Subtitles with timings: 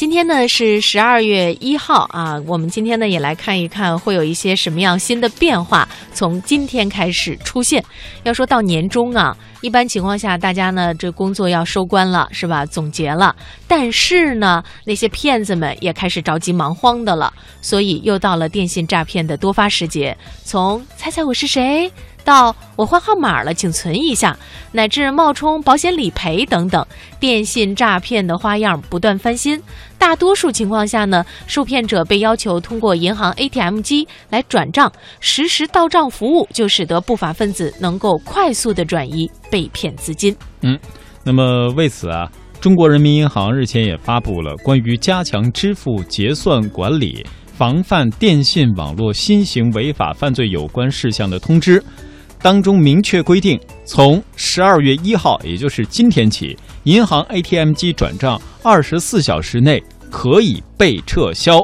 [0.00, 7.84] 今天呢是十二月一号啊，我们今天呢也来看一看会有一些什么样新的变化，从今天开始出现。
[8.22, 12.64] 要说到年终啊，一般情况下大家呢这工作要收官了是吧？
[12.64, 13.36] 总结了，
[13.68, 17.30] 但是呢那些骗子们也开始着急忙慌的了，
[17.60, 20.16] 所以又到了电信诈骗的多发时节。
[20.44, 21.92] 从猜猜我是谁？
[22.24, 24.36] 到我换号码了，请存一下，
[24.72, 26.86] 乃至冒充保险理赔等等，
[27.18, 29.60] 电信诈骗的花样不断翻新。
[29.98, 40.34] 大多数情况下呢，受骗者被要求通过银行 ATM 机来转账，实时到账服务就使得不法分子能够快速的转移被骗资金。
[40.62, 40.78] 嗯，
[41.24, 42.30] 那么为此啊，
[42.60, 51.82] 中国人民银行日前也发布了关于加强支付结算管理、防范电信网络新型违法犯罪有关事项的通知。
[52.42, 61.60] 当中明确规定，从十二月一号，也就是今天起，银行 ATM 机转账二十四小时内可以被撤销。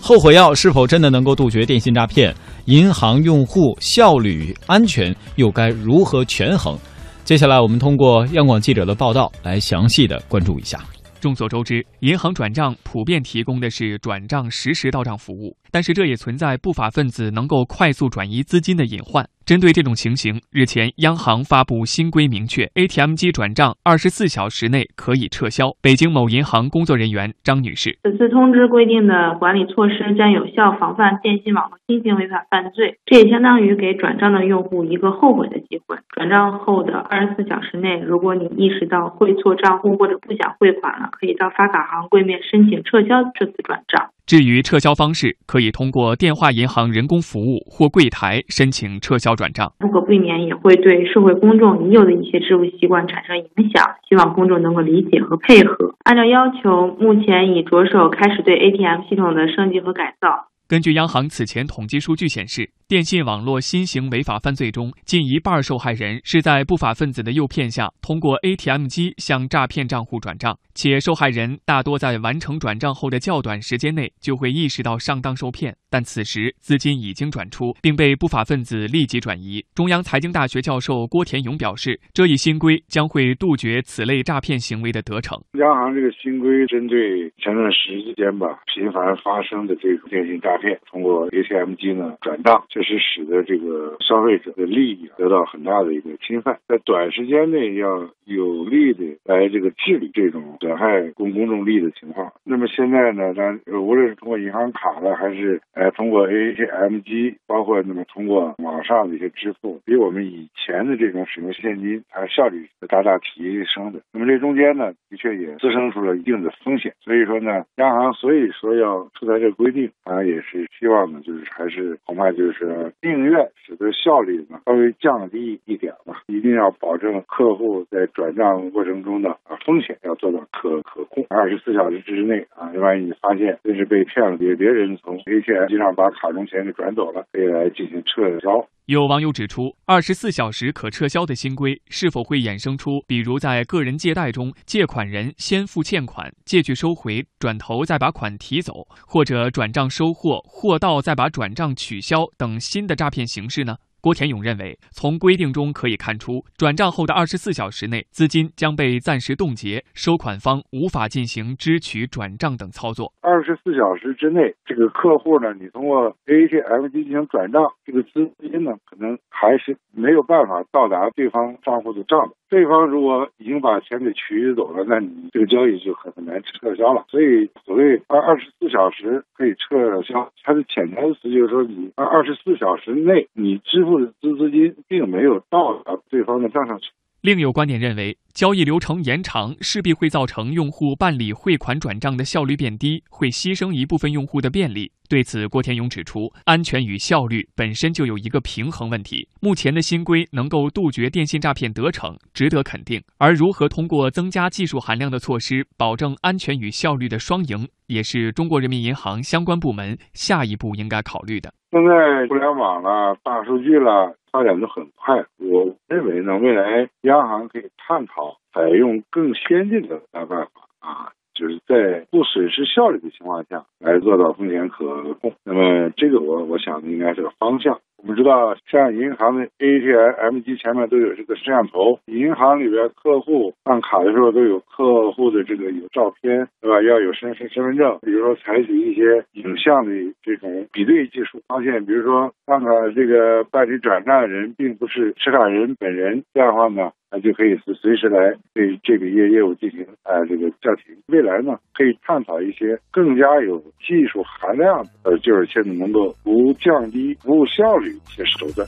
[0.00, 2.34] 后悔药是否真的能够杜绝电信诈骗？
[2.64, 6.76] 银行用户效率与安全又该如何权衡？
[7.24, 10.84] 接下来，我们通过央广记者的报道来详细的关注一下。
[11.20, 19.24] 众所周知，银行转账普遍提供的是转账实时到账服务，但是这也存在不法分子能够快速转移资金的隐患。
[19.46, 25.70] 针对这种情形，日前央行发布新规，明确 ATM 机转账二十四小时内可以撤销。
[25.80, 35.96] 北京某银行工作人员张女士：此次通知规定的管理措施将有效防范电信网络新型违法犯罪，这也相当于给转账的用户一个后悔的机会。
[36.08, 44.10] 转账后的二十四小时内，如果你意识到汇错账户或者不想汇款了，可以到发卡行柜面申请撤销这次转账。
[44.26, 49.72] 至于撤销方式，可以通过电话银行人工服务或柜台申请撤销转账。
[49.78, 55.94] 不可避免也会对社会公众已有的一些支付习惯产生影响，希望公众能够理解和配合。
[56.02, 60.48] 按照要求，目前已着手开始对 ATM 系统的升级和改造。
[60.68, 79.64] 根据央行此前统计数据显示，电信网络新型违法犯罪中，近一半受害人是在不法分子的诱骗下，通过 ATM 机向诈骗账户转账，且受害人大多在完成转账后的较短时间内就会意识到上当受骗，但此时资金已经转出，并被不法分子立即转移。
[79.72, 85.40] 中央财经大学教授郭田勇表示，这一新规将会杜绝此类诈骗行为的得逞。
[85.60, 90.55] 央行这个新规针对前段时间吧频繁发生的这个电信诈。
[90.56, 102.32] 诈骗通过 ATM 机呢转账，这是使得这个消费者的利益得到很大的一个侵犯，在短时间内要有力的来这个治理这种损害公公众利益的情况。
[102.42, 114.00] 那么现在呢，咱无论是通过银行卡了，还是呃通过 ATM 机，包括那么通过网上的一些支付，比我们以前的这种使用现金，它效率是大大提升的。
[114.10, 116.94] 那么这中间呢，的确也滋生出了一定的风险。
[117.02, 120.45] 所以说呢，央行所以说要出台这个规定，啊也。
[120.48, 138.66] 是希望呢，就是还是恐怕就是宁愿使得效率呢稍微降低一点吧，一定要保证客户在转账过程中的啊风险要做到可可控，二十四小时之内啊，万一你发现真是被骗了，别别人从 ATM 机上把卡中钱给转走了，可以来进行撤销。
[138.86, 153.76] 有网友指出，二十四小时可撤销的新规是否会衍生出，比如在个人借贷中，借款人先付欠款，借据收回，转头再把款提走，或者转账收货，货到再把转账取消等新的诈骗形式呢？
[154.06, 163.12] 郭田勇认为，从规定中可以看出，转账后的二十四小时内，资金将被暂时冻结，收款方无法进行支取、转账等操作。
[163.20, 177.04] 二十四小时之内，这个客户呢，你通过 ATM 机进行转账，这个资金呢，可能还是没有办法到达对方账户的账对方如果已经把钱给取走了，那你这个交易就很很难撤销了。
[177.08, 186.90] 所以，所谓二二十四小时可以撤销，它的潜台词就是说，你二二十四小时内你支付的资资金并没有到达对方的账上去。
[187.26, 194.92] 另有观点认为，交易流程延长势必会造成用户办理汇款转账的效率变低，会牺牲一部分用户的便利。
[195.08, 199.28] 对此，郭田勇指出，安全与效率本身就有一个平衡问题。
[199.40, 203.02] 目前的新规能够杜绝电信诈骗得逞，值得肯定。
[203.18, 211.52] 而如何通过增加技术含量的措施，保证安全与效率的双赢，也是中国人民银行相关部门下一步应该考虑的。
[211.80, 214.14] 现在互联网了，大数据了。
[214.32, 225.32] 发展的很快，我认为呢，未来央行可以探讨采用更先进的办法啊，就是在不损失效率的情况下来做到风险可控。
[225.42, 227.80] 那么这个我我想应该是个方向。
[228.06, 236.80] 我们知道，像银行的 ATM 机前面都有这个摄像头，银行里边客户办卡的时候都有客户的这个有照片，对吧？
[236.82, 239.90] 要有身身身份证，比如说采取一些影像的
[240.22, 246.92] 这种比对技术，发现比如说看看这个办理转账人并不是持卡人本人，这样的话呢。
[247.08, 250.96] 那就可以随随时来对这个业业务进行啊这个叫停。
[251.06, 258.66] 未来呢，可以探讨一些更加有技术含量的，呃，就是现在能够不降低服务效率一些手段。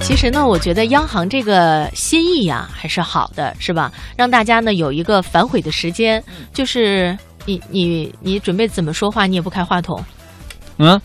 [0.00, 3.92] 其实呢，我觉得央行这个心意呀还是好的，是吧？
[4.16, 6.22] 让大家呢有一个反悔的时间。
[6.52, 10.02] 就是你你你准备怎么说话，你也不开话筒。
[10.78, 11.00] 嗯，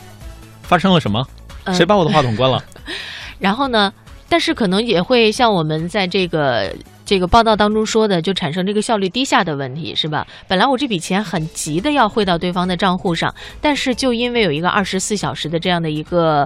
[0.63, 1.25] 发生了什么？
[1.73, 2.63] 谁把我的话筒关了？
[3.39, 3.93] 然后呢？
[4.29, 6.75] 但是可能也会像我们在这个
[7.07, 10.27] 这个报道当中说的，就产生这个效率低下的问题，是吧？
[10.45, 16.45] 本来我这笔钱很急的要汇到对方的账户上，但是就因为有一个二十四小时的这样的一个，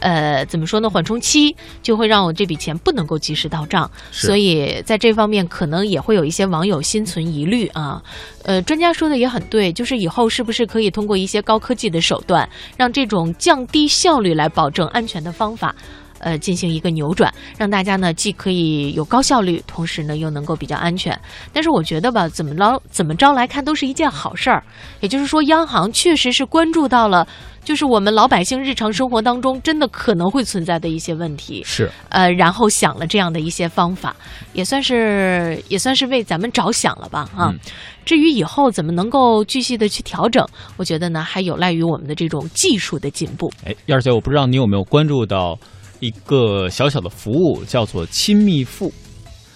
[0.00, 0.90] 呃，怎么说呢？
[0.90, 8.02] 缓冲期就会让我这笔钱不能够及时到账，所以在这方面可能也会有一些网友心存疑虑啊。
[8.44, 15.74] 呃，专家说的也很对，就是以后是不是可以通过一些高科技的手段，让这种降低效率来保证安全的方法。
[16.22, 21.18] 呃，进行一个扭转，让大家呢既可以有高效率，同时呢又能够比较安全。
[21.52, 24.62] 但是我觉得吧，怎么着怎么着来看都是一件好事儿。
[25.00, 27.26] 也就是说，央行确实是关注到了，
[27.64, 31.60] 就是我们老百姓日常生活当中真的可能会存在的一些问题。
[31.64, 34.14] 是，呃，然后想了这样的一些方法，
[34.52, 37.28] 也算是也算是为咱们着想了吧？
[37.36, 37.52] 啊，
[38.04, 40.46] 至于以后怎么能够继续的去调整，
[40.76, 43.52] 我觉得呢还有赖于我们的这种技术的进步。
[43.64, 45.58] 哎，燕儿姐，我不知道你有没有关注到。
[46.02, 48.92] 一个小小的服务叫做亲密付，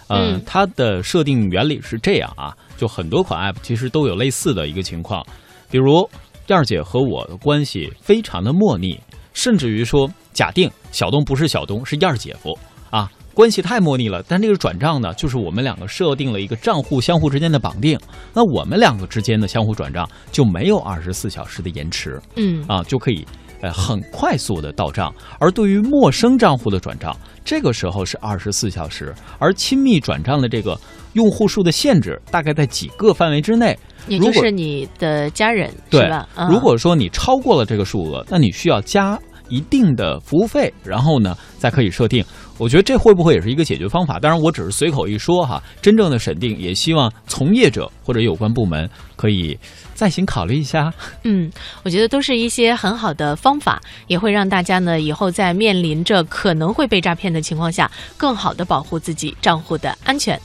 [0.06, 5.26] 嗯，它的设定原理是这样啊，就很多款 app 其实都有类似的一个情况，
[5.68, 6.08] 比如
[6.46, 8.96] 燕儿姐和我的关系非常的莫逆，
[9.34, 12.56] 甚至于说假定小东不是小东是燕儿姐夫
[12.90, 17.98] 啊，关系太莫逆了，但这个转账呢，就是我们两个设定了一个账户相互之间的绑定，
[18.32, 23.26] 那我们两个之间的相互转账就没有二十四小时的延迟，嗯，啊就可以。
[23.60, 30.78] 呃，很快速的到账，而对于陌生账户的转账，这个时候是二十四小时，而亲密转账的这个
[31.14, 36.28] 用户数的限制大概在几个范围之内，也就是你的家人，对吧？
[36.50, 39.18] 如果说你超过了这个数额，那你需要加
[39.48, 42.24] 一定的服务费，然后呢，再可以设定。
[42.58, 44.18] 我觉得这会不会也是一个解决方法？
[44.18, 45.62] 当然，我只是随口一说哈。
[45.82, 49.58] 真正的审定，也希望从业者或者有关部门可以
[49.94, 50.92] 再行考虑一下。
[51.24, 51.50] 嗯，
[51.84, 60.40] 我觉得都是一些很好的方法，也会让大家呢以后在面临着可能会被诈骗的情况下，更好的保护自己账户的安全。